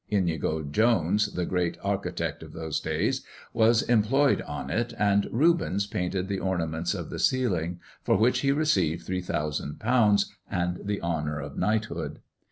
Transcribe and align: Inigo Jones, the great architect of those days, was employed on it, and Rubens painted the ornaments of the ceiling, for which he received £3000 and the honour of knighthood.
Inigo 0.09 0.63
Jones, 0.63 1.31
the 1.33 1.45
great 1.45 1.77
architect 1.83 2.41
of 2.41 2.53
those 2.53 2.79
days, 2.79 3.23
was 3.53 3.83
employed 3.83 4.41
on 4.41 4.71
it, 4.71 4.95
and 4.97 5.29
Rubens 5.31 5.85
painted 5.85 6.27
the 6.27 6.39
ornaments 6.39 6.95
of 6.95 7.11
the 7.11 7.19
ceiling, 7.19 7.79
for 8.01 8.17
which 8.17 8.39
he 8.39 8.51
received 8.51 9.07
£3000 9.07 10.25
and 10.49 10.79
the 10.83 11.01
honour 11.03 11.39
of 11.39 11.55
knighthood. 11.55 12.17